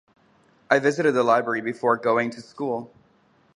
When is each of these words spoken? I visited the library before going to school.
I 0.67 0.79
visited 0.79 1.11
the 1.11 1.21
library 1.21 1.61
before 1.61 1.95
going 1.95 2.31
to 2.31 2.41
school. 2.41 2.91